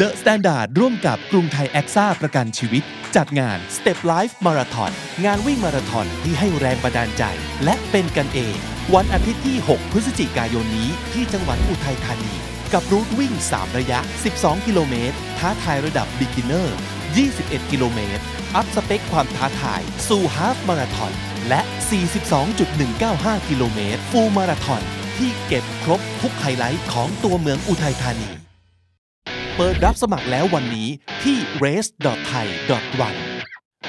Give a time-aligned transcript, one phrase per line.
[0.00, 2.82] The Standard ร่วมกับกรุงไทยแอคซ่าประกันชีวิต
[3.16, 4.92] จัดงาน Step Life Marathon
[5.24, 7.24] งานวิ่งมาราธอนที่ให้แรงบันดาลใจ
[7.64, 8.56] และเป็นกันเอง
[8.94, 12.34] วันอาทิตย์ที่ 6 พฤศจิกายนนี้ที่จังหวัดอุทัยธานี
[12.72, 13.98] กับรูทวิ่ง 3 ระยะ
[14.34, 16.68] 12 กิโลเมตร ท้าทายระดับ Beginner
[17.20, 18.22] 21 กิโลเมตร
[18.54, 21.12] อัพสเปคความท้าทาย สู่ฮาฟมาราธอน
[21.48, 21.60] และ
[22.74, 24.82] 42.195 กิโลเมตร ฟูลมาราธอน
[25.18, 28.30] ที่เก็บครบทุกไฮไลท์ของตัวเมืองอุทัยธานี
[29.62, 30.88] เปิดรับสมัครแล้ววันนี้
[31.24, 33.16] ที่ race.thai.run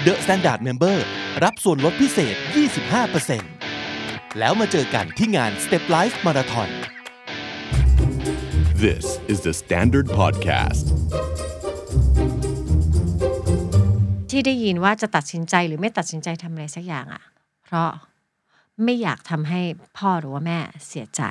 [0.05, 0.97] The Standard Member
[1.44, 2.35] รับส่วนลดพิเศษ
[3.57, 6.70] 25%แล้วมาเจอกันที่งาน Step Life Marathon
[8.84, 10.85] This is the Standard Podcast.
[14.31, 17.22] ที่ได้ยินว่าจะตัดสินใจหรือไม่ตัดสินใจทำอะไรสักอย่างอะ่ะ
[17.66, 17.89] เพราะ
[18.84, 19.62] ไม่อยากทำให้
[19.98, 21.22] พ่อหรือว่าแม่เสียใจ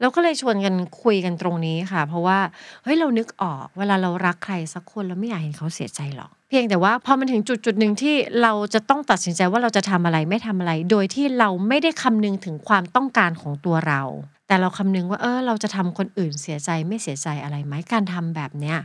[0.00, 2.38] แล้วก็เลยชวนกันคุยกันตรงนี้ค่ะ เพราะว่า
[2.82, 14.02] เฮ้ยเรานึกออก เวลาเรารักใครสักคนเราไม่อยากเห็นเขาเสียใจหรอก เพียงแต่ว่าพอมันถึงจุดจุดหนึ่งที่เราจะต้องตัดสินใจว่าเราจะทำอะไรไม่ทำอะไร โดยที่เราไม่ได้คำนึงถึงความต้องการของตัวเรา
[14.46, 18.78] แต่เราคำนึงว่าเออเราจะทำคนอื่นเสียใจไม่เสียใจอะไรไหมการทำแบบเนี้ย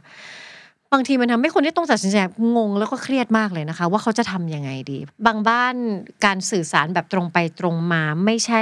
[0.96, 2.18] บางทีมันทำให้คนที่ต้องตัดสินใจ
[2.56, 5.76] งงแล้วก็เครียดมากเลยนะคะ ว่าเขาจะทำยังไงดี บางบ้าน
[6.26, 8.62] การสื่อสารแบบตรงไปตรงมาไม่ใช่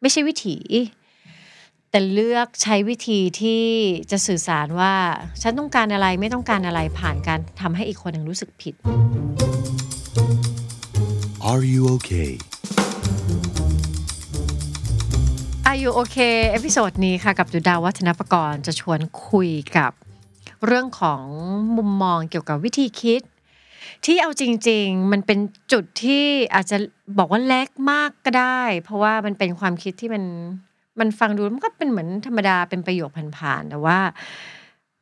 [0.00, 0.56] ไม่ใช่วิถี
[1.90, 3.64] แต่เลือกใช้วิธีที่
[4.10, 4.94] จะสื่อสารว่า
[5.42, 8.74] ฉันต้องการอะไรไม่ต้องการอะไรผ่านการทำให้อีกคนหนึ่งรู้สึกผิด
[11.50, 12.30] Are you okay?
[15.68, 19.92] Are you okay episode นี้ค่ะกับดุจดาววัฒนปกรณ์จะชวนคุยกับ
[20.66, 21.22] เรื่องของ
[21.76, 23.22] มุมมองเกี่ยวกับวิธีคิด
[24.04, 25.38] ที่เอาจริง ๆ มันเป็น
[25.72, 26.76] จุดที่อาจจะ
[27.18, 30.24] บอกว่าเล็กมากก็ได้ เพราะว่ามันเป็นความคิดที่มัน
[31.00, 33.98] มันฟังดูมันก็เป็นเหมือนธรรมดาเป็นประโยคผ่านๆแต่ว่า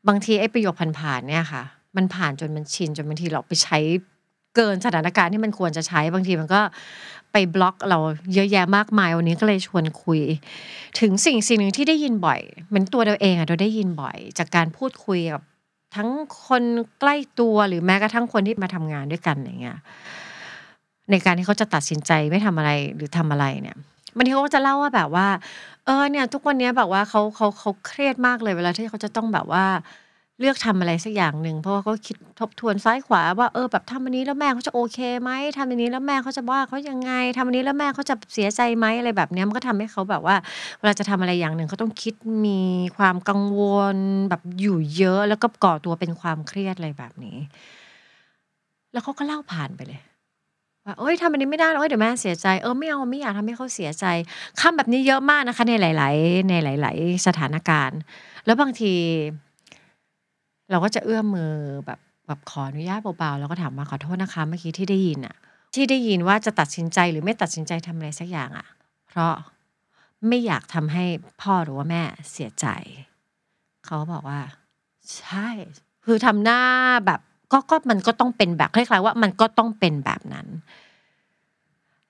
[0.09, 1.63] บางทีไอ้ประโยคผ่านๆเนี่ยค่ะ
[1.97, 3.79] มันผ่านจนมันชินจนบางทีเราไปใช้
[4.57, 6.61] เกินสถานการณ์ที่มันควรจะใช้บางทีมันก็
[7.33, 7.99] ไปบล็อกเรา
[8.35, 10.21] เยอะแยะมากมายวันนี้ก็เลยชวนคุย
[11.01, 15.43] ถึงสิ่งสิ่งหนึ่งที่ได้ยินบ่อยเหมือนตัวเราเองอะเราได้ยินบ่อย จากการพูดคุยกับ
[15.95, 16.09] ทั้ง
[16.47, 16.63] คน
[17.01, 19.79] ใกล้ตัวหรือแม้กระทั่งคนที่มาทำงานด้วยกันอย่างเงี้ย
[21.11, 23.77] ในการที่เขาจะตัดสินใจไม่ทำอะไรหรือทำอะไรเนี่ย
[24.17, 25.27] บางทีเขาก็จะเล่าว่าแบบว่า
[25.87, 29.65] เออเนี่ย ทุกวันนี้แบบว่าเขาเขาเขาเครียดมากเลยเวลาที่เขาจะต้องแบบว่า
[30.41, 40.37] เลือกทำอะไรสักอย่างหนึ่งเพราะว่าเขาคิดทบทวนซ้ายขวาว่าเออแบบทำอันนี้แล้วแม่เขาจะโอเคไหมทำอันนี้แล้วแม่เขาจะว่าเขายังไงทำอันนี้แล้วแม่เขาจะเสียใจไหมอะไรแบบนี้มันก็ทำให้เขาแบบว่า
[40.79, 42.15] เวลาจะทำอะไรอย่างหนึ่งเขาต้องคิด
[42.47, 42.61] มี
[42.97, 43.61] ความกังว
[43.95, 43.97] ล
[44.29, 47.37] แบบอยู่เยอะ แล้วก็ก่อตัวเป็นความเครียดอะไรแบบนี้
[48.93, 50.01] แล้วเขาก็เล่าผ่านไปเลย
[50.85, 54.07] ว่าเอ้ยทำอันนี้ไม่ได้หรอกเอ้ยเดี๋ยวแม่เสียใจเออไม่เอาไม่อยากทำให้เขาเสียใจ
[54.61, 57.99] คำแบบนี้เยอะมากนะคะ ในหลาย ๆ ในหลาย ๆ สถานการณ์
[58.47, 58.93] แล้วบางที
[60.71, 61.53] เราก็จะเอื้อมมือ
[61.87, 65.37] แบบแบบขออนุญาตเบาๆแล้วก็ถามมาขอโทษนะคะ เมื่อกี้ที่ได้ยินอะ
[65.75, 68.67] ที่ได้ยินว่าจะตัดสินใจหรือไม่ตัดสินใจทำอะไรสักอย่างอะ
[69.09, 69.33] เพราะ
[70.29, 71.05] ไม่อยากทำให้
[71.41, 72.67] พ่อหรือว่าแม่เสียใจ
[73.87, 74.41] เขาบอกว่า
[75.17, 75.49] ใช่
[76.05, 76.61] คือทำหน้า
[77.07, 77.21] แบบ
[77.53, 80.47] ก็ก็มันก็ต้องเป็นแบบคล้ายๆว่ามันก็ต้องเป็นแบบนั้น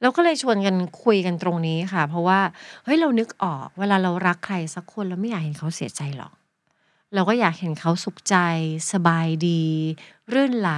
[0.00, 2.40] แล้วก็เลยชวนกันคุยกันตรงนี้ค่ะ เพราะว่า
[2.84, 6.32] เฮ้ยเรานึกออก เวลาเรารักใครสักคนเราไม่อยากเห็นเขาเสียใจหรอก
[7.14, 8.36] เราก็อยากเห็นเขาสุขใจ
[8.92, 9.64] สบายดี
[10.32, 10.72] รื่นไหล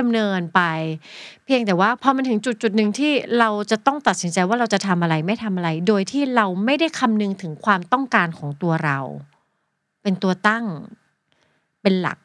[0.00, 0.60] ดำเนินไป
[1.44, 8.98] เพียงแต่ว่าพอมันถึงจุดจุดหนึ่งที่เราจะต้องตัดสินใจว่าเราจะทำอะไรไม่ทำอะไร โดยที่เราไม่ได้คำนึงถึงความต้องการของตัวเรา
[10.02, 10.64] เป็นตัวตั้ง
[11.82, 12.18] เป็นหลัก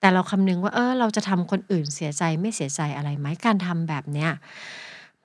[0.00, 4.30] แต่เราคำนึงว่าเออเราจะทำคนอื่นเสียใจไม่เสียใจอะไรไหมการทำแบบเนี้ย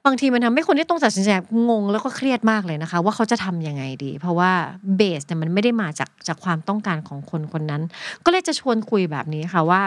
[0.07, 1.29] บางทีมันทำให้คนที่ต้องตัดสินใจ
[1.69, 4.51] งงแล้วก็เครียดมากเลยนะคะ ว่าเขาจะทำยังไงดี เพราะว่า
[4.95, 7.81] เบสเนี่ยมันไม่ได้มาจากจากความต้องการของคนคนนั้น
[8.23, 9.81] ก็เลยจะชวนคุยแบบนี้ค่ะว่า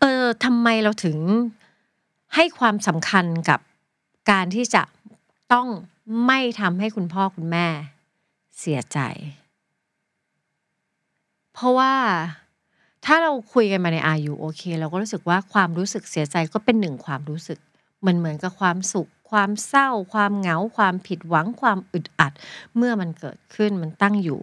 [0.00, 1.18] เออทำไมเราถึง
[2.34, 3.60] ให้ความสำคัญกับ
[4.30, 4.82] การที่จะ
[5.52, 5.66] ต้อง
[6.26, 7.66] ไม่ทำให้คุณพ่อคุณแม่
[8.58, 8.98] เสียใจ
[11.54, 11.94] เพราะว่า
[13.06, 17.58] ถ้าเราคุยกันมาใน R U OK เราก็รู้สึกว่าความรู้สึกเสียใจก็เป็นหนึ่งความรู้สึก
[18.06, 22.32] มันเหมือนกับความสุข ความเศร้า ความเหงา ความผิดหวัง ความอึดอัด
[22.76, 24.40] เมื่อมันเกิดขึ้นมันตั้งอยู่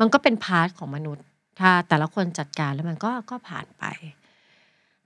[0.00, 1.24] มันก็เป็น part ของมนุษย์
[1.60, 3.84] ถ้าแต่ละคนจัดการแล้วมันก็ก็ผ่านไป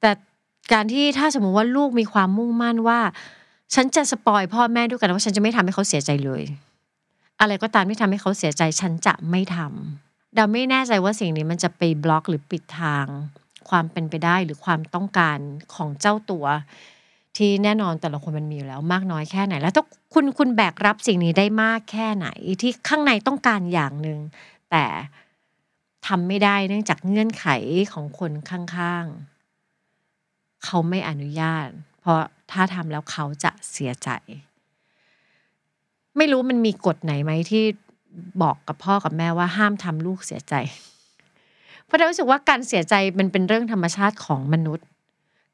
[0.01, 0.11] แต่
[0.73, 3.01] การที่ถ้าสมมุติว่าลูกมีความมุ่งมั่นว่า
[3.75, 6.43] ฉันจะสปอยพ่อแม่ด้วยกันว่าฉันจะไม่ทำให้เขาเสียใจเลย
[7.41, 13.07] อะไรก็ตามที่ทำให้เขาเสียใจฉันจะไม่ทำดาไม่แน่ใจว่าสิ่งนี้มันจะไปบล็อกหรือปิดทาง
[13.69, 15.39] ความเป็นไปได้หรือความต้องการ
[15.75, 16.45] ของเจ้าตัว
[17.37, 19.85] ที่แน่นอนแต่ละคนมันมีอยู่แล้วมากน้อยแค่ไหน แล้วถ้า
[20.15, 22.29] คุณคุณแบกรับสิ่งนี้ได้มากแค่ไหน
[22.61, 24.19] ที่ข้างในต้องการอย่างหนึ่ง
[24.71, 24.85] แต่
[26.07, 27.47] ทำไม่ได้เนื่องจากเงื่อนไข
[27.93, 31.67] ของคนข้างๆ เขาไม่อนุญาต
[32.01, 32.21] เพราะ
[32.53, 34.11] ถ้าทำแล้วเขาจะเสียใจ
[36.17, 37.65] ไม่รู้มันมีกฎไหนไหมที่
[38.43, 40.55] บอกกับพ่อกับแม่ว่าห้ามทำลูกเสียใจ
[41.85, 44.87] เพราะเรารู้สึกว่าการเสียใจมันเป็นเรื่องธรรมชาติของมนุษย์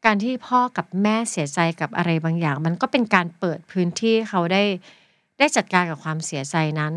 [0.05, 4.62] การที่พ่อกับแม่เสียใจกับอะไรบางอย่าง มันก็เป็นการเปิดพื้นที่เขาได้
[5.39, 6.95] ได้จัดการกับความเสียใจนั้น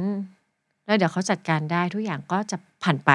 [0.86, 3.12] แล้วเดี๋ยวเขาจัดการได้ทุกอย่างก็จะผ่านไป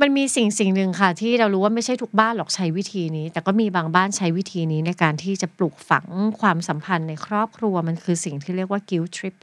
[0.00, 6.06] มันมีสิ่งสิ่งหนึ่งค่ะ ที่เรารู้ว่าไม่ใช่ทุกบ้านหรอกใช้วิธีนี้ แต่ก็มีบางบ้านใช้วิธีนี้ในการที่จะปลูกฝัง
[6.40, 9.36] ความสัมพันธ์ในครอบครัวมันคือสิ่งที่เรียกว่า guilt trip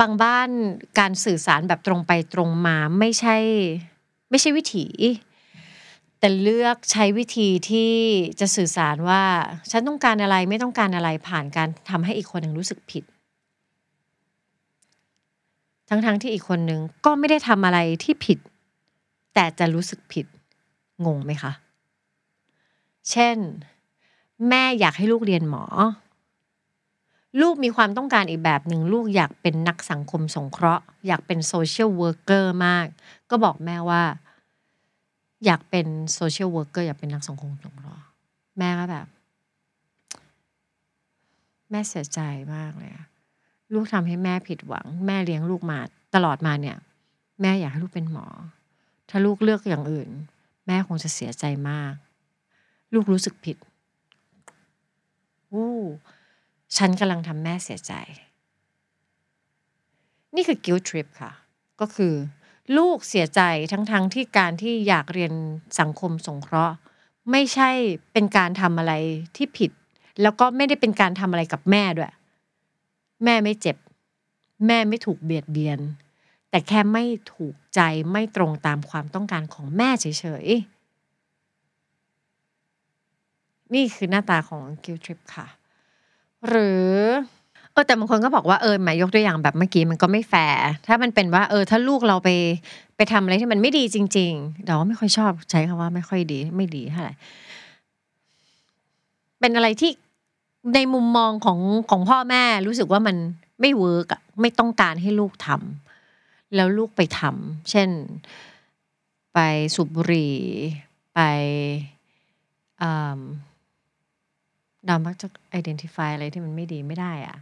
[0.00, 0.48] บางบ้าน
[0.98, 3.36] การสื่อสารแบบตรงไปตรงมาไม่ใช่
[4.30, 4.86] ไม่ใช่วิถี
[6.18, 7.92] แต่เลือกใช้วิธีที่
[8.40, 9.22] จะสื่อสารว่า
[9.70, 13.04] ฉันต้องการอะไรไม่ต้องการอะไรผ่านการทำให้อีกคนหนึ่งรู้สึกผิด
[15.88, 18.38] ทั้งๆที่อีกคนหนึ่งก็ไม่ได้ทำอะไรที่ผิด
[19.34, 20.26] แต่จะรู้สึกผิด
[21.06, 21.52] งงไหมคะ
[23.10, 23.36] เช่น
[24.48, 25.64] แม่อยากให้ลูกเรียนหมอ
[27.40, 32.86] ลูกมีความต้องการอีกแบบหนึ่งลูกอยากเป็นนักสังคมสงเคราะห์ อยากเป็น social worker มาก
[33.30, 34.02] ก็บอกแม่ว่า
[35.44, 38.04] อยากเป็น social worker อยากเป็นนักสังคมสงเคราะห์
[38.58, 39.06] แม่ก็แบบ
[41.70, 42.20] แม่เสียใจ
[42.54, 43.06] มากเลยอะ
[43.72, 45.78] ลูกทำให้แม่ผิดหวัง แม่เลี้ยงลูกมา
[46.14, 46.76] ตลอดมาเนี่ย
[47.42, 48.26] แม่อยากให้ลูกเป็นหมอ
[49.08, 50.10] ถ้าลูกเลือกอย่างอื่น
[50.66, 51.94] แม่คงจะเสียใจมาก
[52.94, 53.56] ลูกรู้สึกผิด
[55.52, 55.76] วู้
[56.76, 57.92] ฉันกำลังทำแม่เสียใจ
[60.34, 61.32] นี่คือ guilt trip ค่ะ
[61.80, 62.14] ก็คือ
[62.76, 63.40] ลูกเสียใจ
[63.72, 65.32] ทั้งๆทที่การที่อยากเรียน
[65.80, 66.74] สังคมสงเคราะห์
[67.30, 67.70] ไม่ใช่
[68.12, 68.92] เป็นการทำอะไร
[69.36, 69.70] ที่ผิด
[70.22, 72.12] แล้วก็ไม่ได้เป็นการทำอะไรกับแม่ด้วย
[73.24, 73.76] แม่ไม่เจ็บ
[74.66, 75.78] แม่ไม่ถูกเบียดเบียน
[76.50, 77.04] แต่แค่ไม่
[77.34, 77.80] ถูกใจ
[78.12, 80.06] ไม่ตรงตามความต้องการของแม่เฉ
[80.44, 85.46] ยๆนี่คือหน้าตาของ guilt trip ค่ะ
[86.48, 86.92] หรือ
[87.76, 92.28] เออแต่บางคนก็บอกว่าเออหมายยกตัวอย่างแบบเมื่อกี้มันก็ไม่แฟร์ถ้ามันเป็นว่าเออถ้าลูกเราไป
[92.96, 97.14] ไปทำอะไรที่มันไม่ดีจริงๆเราไม่ค่อยชอบใช้คำว่าไม่ค่อยดีไม่ดีเท่าไหร่
[99.40, 99.90] เป็นอะไรที่
[100.74, 101.58] ในมุมมองของ
[101.90, 103.16] ของพ่อแม่รู้สึกว่ามัน
[103.60, 107.90] ไม่ work อะไม่ต้องการให้ลูกทำแล้วลูกไปทำเช่น
[109.34, 109.38] ไป
[109.74, 110.36] สูบบุหรี่
[111.14, 111.20] ไป
[112.82, 113.20] อ่า
[114.86, 115.26] เรามักจะ
[115.60, 117.36] identify อะไรที่มันไม่ดีไม่ได้อะ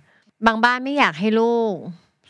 [0.47, 1.75] บางบ้านไม่อยากให้ลูก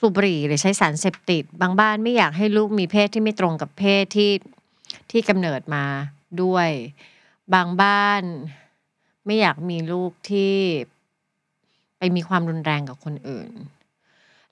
[0.00, 4.30] สูบบุหรี่หรือใช้สารเสพติด บางบ้านไม่อยากให้ลูกมีเพศที่ไม่ตรงกับเพศที่
[5.10, 5.84] ที่กำเนิดมา
[6.42, 6.68] ด้วย
[7.54, 8.22] บางบ้าน
[9.26, 10.54] ไม่อยากมีลูกที่
[11.98, 13.50] ไปมีความรุนแรงกับคนอื่น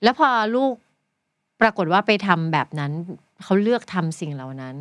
[0.03, 0.73] แล้วพอลูก
[1.61, 2.91] ปรากฏว่าไปทำแบบนั้น
[3.43, 4.75] เขาเลือกทำสิ่งเหล่านั้น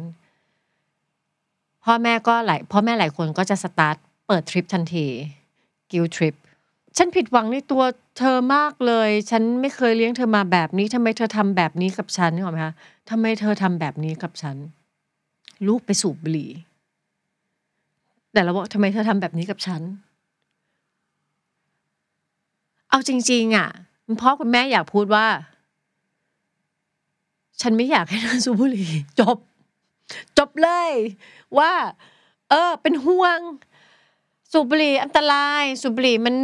[1.85, 5.07] พ่อแม่ก็หลายพ่อแม่หลายคนก็จะ start guilt trip ทันที
[5.91, 6.35] guilt trip
[6.97, 7.83] ฉันผิดหวังในตัว
[8.19, 12.75] เธอมากเลย ฉันไม่เคยเลี้ยงเธอมาแบบนี้ทำไมเธอทำแบบนี้กับฉันนึกออกไหมคะ
[13.11, 14.57] ทำไมเธอทำแบบนี้กับฉัน
[15.67, 16.51] ลูกไปสูบบุหรี่
[18.33, 19.83] แต่เราบอกทำไมเธอทำแบบนี้กับฉัน
[22.91, 23.69] เอาจริง ๆ อะ
[24.07, 25.27] คุณพ่อคุณแม่อยากพูดว่า
[27.61, 28.91] ฉันไม่อยากให้เธอสูบบุหรี่
[29.21, 29.39] จบ
[30.39, 30.91] จบเลย
[31.59, 31.73] ว่า
[32.51, 33.39] เออ เป็นห่วง
[34.53, 36.35] สูบบุหรี่อันตรายสูบบุหรี่มัน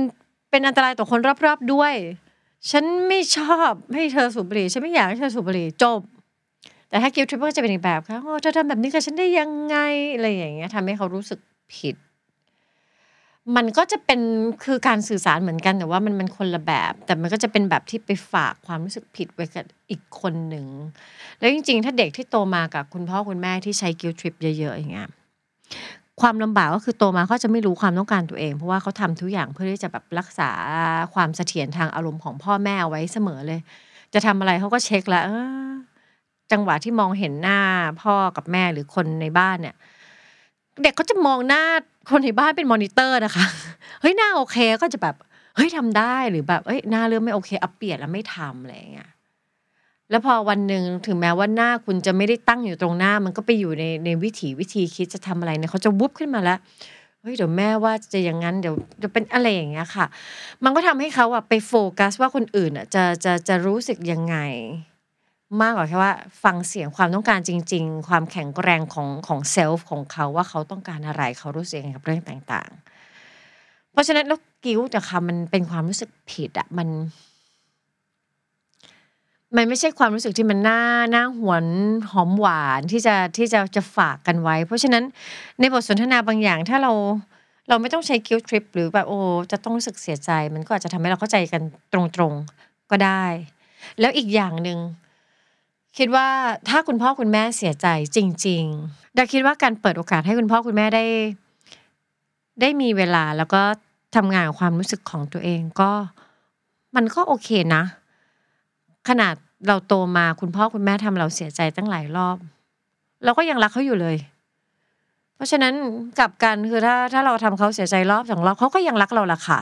[0.51, 1.95] เป็นอันตรายต่อคนรอบๆด้วย
[2.71, 6.01] ฉันไม่ชอบให้เธอสูบบุหรี่ฉันไม่อยากให้เธอสูบบุหรี่จบ
[6.89, 9.77] แต่ถ้ากิลทริปก็จะเป็นอีกแบบค่ะโอ้เธอทำแบบนี้กับฉันได้ยังไง
[10.15, 11.39] อะไรอย่างเงี้ยทำให้เขารู้สึก
[11.75, 11.97] ผิด
[13.57, 14.21] มันก็จะเป็น
[14.65, 20.67] คือการสื่อสารเหมือนกันแต่ว่ามันมันคนละแบบ แต่มันก็จะเป็นแบบที่ไปฝากความรู้สึกผิดไว้กับอีกคนหนึ่ง
[21.39, 25.09] แล้วจริง ๆ ถ้าเด็กที่โตมากับคุณพ่อคุณแม่ที่ใช้ guilt trip เยอะๆอย่างเงี้ย
[26.21, 30.51] ความลำบากก็คือโตมาเขาจะไม่รู้ความต้องการตัวเอง เพราะว่าเขาทำทุกอย่างเพื่อที่จะแบบรักษา
[31.15, 33.61] ความเสถียรทางอารมณ์ของพ่อแม่เอาไว้เสมอเลย
[34.15, 35.25] จะทำอะไรเขาก็เช็คแล้ว
[36.53, 37.61] จังหวะที่มองเห็นหน้า
[38.03, 39.75] พ่อกับแม่หรือคนในบ้านเนี่ย
[40.83, 41.63] เด็กเขาจะมองหน้า
[42.11, 43.45] คนในบ้านเป็นมอนิเตอร์นะคะ
[44.01, 45.17] เฮ้ยหน้าโอเคก็จะแบบ
[45.57, 49.11] เฮ้ยทำได้หรือแบบเอ้ยหน้าเริ่มไม่โอเคอัปเปลี่ยนแล้วไม่ทำอะไรอย่างเงี้ย
[50.11, 56.59] แล้วพอวันหนึ่งถึงแม้ว่าหน้าคุณจะไม่ได้ตั้งอยู่ตรงหน้า มันก็ไปอยู่ในในวิถีวิธีคิดจะทำอะไรเนี่ยเขาจะวุบขึ้นมาแล้ว
[57.21, 60.07] เฮ้ยเดี๋ยวแม่ว่าจะอย่างนั้นเดี๋ยวจะเป็นอะไรอย่างเงี้ยค่ะ
[60.65, 64.37] มันก็ทำให้เขาอะไปโฟกัสว่าคนอื่นอะจะจะจะรู้สึกยังไง
[65.61, 66.13] มากกว่าแค่ว่า
[66.45, 76.89] ฟังเสียงความต้องการจริง ๆ ความแข็งแกร่งของของเซลฟ์ของเขาว่าเขาต้องการอะไรเขารู้สึกยังไงกับเรื่องต่าง ๆ เพราะฉะนั้นแล้วกิ้วแต่ค่ะมันเป็นความรู้สึกผิดอะมัน
[79.57, 80.81] มันไม่ใช่ความรู้สึกที่มันน่า
[81.15, 81.67] น่าหวน
[82.13, 85.05] หอมหวานที่จะที่จะจะฝากกันไว้ เพราะฉะนั้น
[85.61, 86.93] ในบทสนทนาบางอย่างถ้าเรา
[87.69, 89.19] เราไม่ต้องใช้คิวทริปหรือแบบโอ้
[89.53, 91.63] จะต้องรู้สึกเสียใจ มันก็อาจจะทำให้เราเข้าใจกัน
[91.93, 93.25] ตรงๆก็ได้
[94.01, 94.79] แล้วอีกอย่างหนึ่ง
[95.99, 96.29] คิดว่า
[96.69, 97.87] ถ้าคุณพ่อคุณแม่เสียใจ
[98.17, 101.05] จริงๆดาคิดว่าการเปิดโอกาสให้คุณพ่อคุณแม่ได้
[102.61, 103.63] ได้มีเวลาแล้วก็
[104.17, 105.91] ทำงานกับความรู้สึกของตัวเองก็
[106.97, 107.83] มันก็โอเคนะ
[109.09, 109.35] ขนาด
[109.69, 112.37] เราโตมาคุณพ่อคุณแม่ทำเราเสียใจตั้งหลายรอบ
[113.25, 114.17] เราก็ยังรักเขาอยู่เลย
[115.35, 115.75] เพราะฉะนั้น
[116.19, 119.59] กลับกันคือถ้าถ้าเราทำเขาเสียใจรอบสองรอบเขาก็ยังรักเราละค่ะ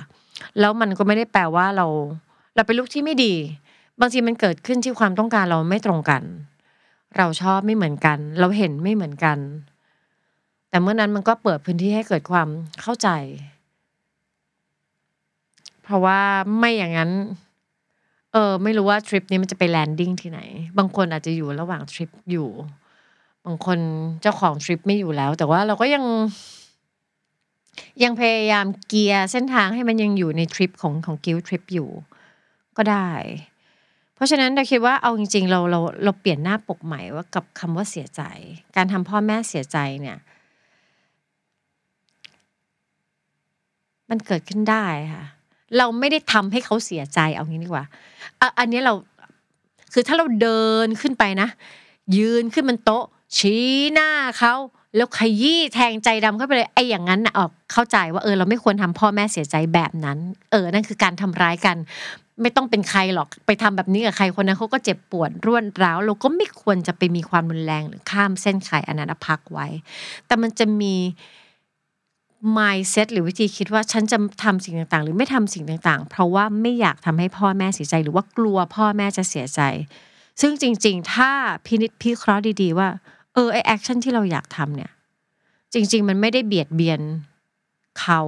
[0.60, 1.86] แล้วมันก็ไม่ได้แปลว่าเรา
[2.54, 3.34] เราเป็นลูกที่ไม่ดี
[4.00, 6.22] บางทีมันเกิดขึ้นที่ความต้องการเราไม่ตรงกัน
[7.16, 9.38] เราชอบไม่เหมือนกัน เราเห็นไม่เหมือนกัน
[10.68, 12.48] แต่เมื่อนั้นมันก็เปิดพื้นที่ให้เกิดความ
[12.82, 13.08] เข้าใจ
[15.82, 16.20] เพราะว่า
[16.58, 17.10] ไม่อย่างนั้น
[18.36, 20.40] เออไม่รู้ว่าทริปนี้มันจะไปแลนดิ้งที่ไหน
[20.78, 22.48] บางคนอาจจะอยู่ระหว่างทริปอยู่
[23.44, 23.78] บางคน
[24.22, 26.04] เจ้าของทริปไม่อยู่แล้ว แต่ว่าเราก็ยัง
[28.02, 31.88] ยังพยายามเกียร์เส้นทางให้มันยังอยู่ในทริปของของกิลทริปอยู่
[32.76, 33.10] ก็ได้
[34.14, 38.22] เพราะฉะนั้นเราคิดว่าเอาจริง ๆ เราเราเราเปลี่ยนหน้าปกใหม่ว่ากับคำว่าเสียใจ
[38.76, 40.18] การทำพ่อแม่เสียใจเนี่ย
[44.10, 45.24] มันเกิดขึ้นได้ค่ะ
[45.78, 47.84] เราไม่ได้ทำให้เขาเสียใจเอางี้ดีกว่า
[48.40, 48.94] อะอันนี้เรา
[49.92, 51.48] คือถ้าเราเดินขึ้นไปนะ
[52.16, 53.04] ยืนขึ้นบนโต๊ะ
[53.38, 54.54] ชี้หน้าเขา
[54.96, 60.18] แล้วขยี้แทงใจดำเข้าไปเลยไอ้อย่างนั้นออกเข้าใจว่าเออเราไม่ควรทำพ่อแม่เสียใจแบบนั้น
[60.50, 61.76] เออนั่นคือการทำร้ายกัน
[62.42, 69.66] ไม่ต้องเป็นใครหรอกไปทำแบบนี้กับใครคนนั้นเขาก็เจ็บปวดรวนร้าวเราก็ไม่ควรจะไปมีความรุนแรงหรือข้ามเส้นไขอนันนะพักไว้
[70.26, 70.94] แต่มันจะมี
[72.58, 79.60] mindset หรือวิธีคิดว่าฉันจะทำสิ่งต่างๆ หรือไม่ทำสิ่งต่างๆ เพราะว่าไม่อยากทำให้พ่อแม่เสียใจ หรือว่ากลัวพ่อแม่จะเสียใจ
[80.40, 81.30] ซึ่งจริง ๆ ถ้า
[81.66, 82.88] พินิจพิเคราะห์ดีๆ ว่า
[83.34, 84.90] เออไอ้ action ที่เราอยากทำเนี่ย
[85.72, 87.00] จริง ๆ มันไม่ได้เบียดเบียน
[88.00, 88.20] เขา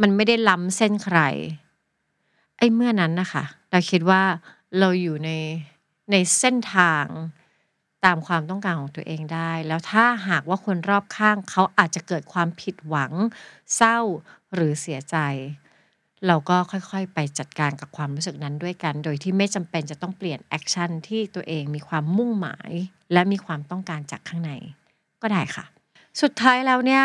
[0.00, 1.18] มันไม่ได้ล้ำเส้นใคร
[2.58, 4.22] ไอ้เมื่อนั้นนะคะ เราคิดว่า
[4.78, 5.30] เราอยู่ใน
[6.10, 7.04] ในเส้นทาง
[8.04, 13.12] ตามความต้องการของตัวเองได้ แล้วถ้าหากว่าคนรอบข้างเขาอาจจะเกิดความผิดหวัง
[13.76, 13.98] เศร้า
[14.54, 15.16] หรือเสียใจ
[16.26, 22.70] เราก็ค่อยๆ ไปจัดการกับความรู้สึกนั้นด้วยกัน โดยที่ไม่จำเป็นจะต้องเปลี่ยน action ที่ตัวเองมีความมุ่งหมาย
[23.12, 24.52] และมีความต้องการจากข้างใน
[25.22, 25.64] ก็ได้ค่ะ
[26.20, 27.04] สุดท้ายแล้วเนี่ย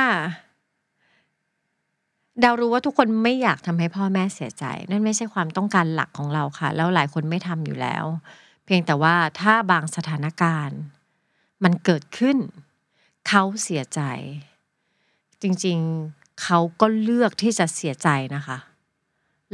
[2.44, 8.06] ดาวรู้ว่าทุกคนไม่อยากทำให้พ่อแม่เสียใจ นั่นไม่ใช่ความต้องการหลักของเราค่ะ แล้วหลายคนไม่ทำอยู่แล้ว
[8.74, 10.80] พียงแต่ว่าถ้าบางสถานการณ์
[11.64, 12.38] มันเกิดขึ้น
[13.28, 14.02] เขาเสียใจ
[15.42, 18.58] จริงๆเขาก็เลือกที่จะเสียใจนะคะ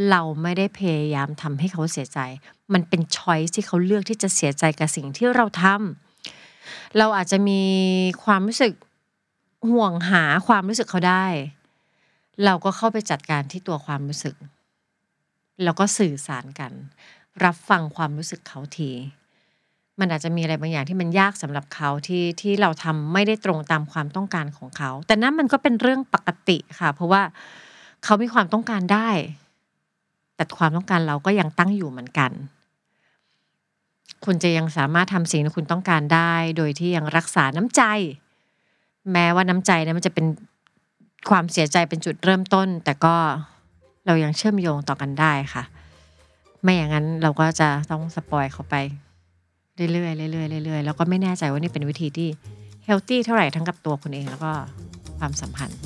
[0.09, 2.19] เราไม่ได้พยายามทำให้เขาเสียใจ
[2.73, 7.61] มันเป็นช้อยที่เขาเลือกที่จะเสียใจกับสิ่งที่เราทำเราอาจจะมี
[8.23, 8.73] ความรู้สึก
[9.69, 11.25] ห่วงหาความรู้สึกเขาได้
[12.45, 14.35] เราก็เข้าไปจัดการที่ตัวความรู้สึก
[15.63, 16.71] แล้วก็สื่อสารกัน
[17.45, 18.91] รับฟังความรู้สึกเขาที
[19.99, 27.21] มันอาจจะมีอะไรบางอย่างที่มันยากสำหรับเขาที่ที่เราทำไม่ได้ตรงตามความต้องการของเขา แต่นั้นมันก็เป็นเรื่องปกติค่ะ เพราะว่า
[28.03, 29.09] เขามีความต้องการได้
[30.35, 32.31] แต่ความต้องการเราก็ยังตั้งอยู่เหมือนกัน
[34.25, 37.81] คุณจะยังสามารถทำสิ่งที่คุณต้องการได้ โดยที่ยังรักษาน้ำใจ
[39.11, 40.25] แม้ว่าน้ำใจนั้นมันจะเป็น
[41.29, 43.15] ความเสียใจเป็นจุดเริ่มต้น แต่ก็
[44.05, 45.63] เรายังเชื่อมโยงต่อกันได้ค่ะ
[46.63, 48.75] ไม่อย่างนั้นเราก็จะต้อง spoil เขาไป
[49.75, 52.29] เรื่อยๆเรื่อยๆเรื่อยๆแล้วก็ไม่แน่ใจว่านี่เป็นวิธีที่
[52.85, 54.51] healthy เท่าไหร่ทั้งกับตัวคุณเองแล้วก็
[55.19, 55.77] ความสัมพันธ์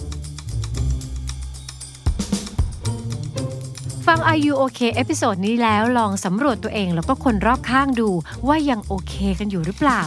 [4.07, 8.09] ฟัง Are You OK episode นี้แล้วลองสำรวจตัวเองแล้วก็คนรอบข้างดู
[8.47, 10.01] ว่ายังโอเคกันอยู่หรือเปล่า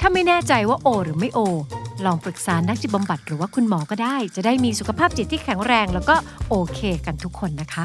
[0.00, 1.40] ถ้าไม่แน่ใจว่าโอ หรือไม่โอ
[2.04, 6.14] ลองปรึกษานักจิตบำบัดหรือว่าคุณหมอก็ได้ จะได้มีสุขภาพจิตที่แข็งแรง แล้วก็
[6.48, 7.84] โอเคกันทุกคนนะคะ